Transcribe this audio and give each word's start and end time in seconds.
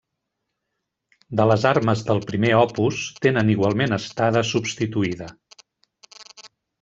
De 1.41 1.45
les 1.49 1.65
armes 1.71 1.99
del 2.07 2.21
primer 2.31 2.51
opus 2.61 3.03
tenen 3.25 3.51
igualment 3.55 3.93
estada 3.99 4.43
substituïda. 4.53 5.29